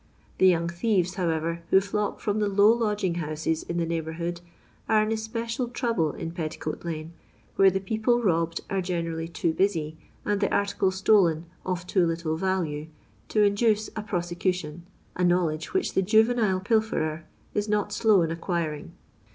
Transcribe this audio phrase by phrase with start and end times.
[0.39, 4.41] The young thieres, however, who flock from the low lodging houses in the neighbour hood,
[4.89, 7.13] are an especial trouble in Petticoat lane,
[7.55, 12.35] where the people robbed are generally too busy, and the article stolen of too little
[12.35, 12.87] ralue,
[13.27, 14.87] to induce a prosecution—
[15.17, 18.93] a knowledge which the juTenile pilferer is not slow in acquiring.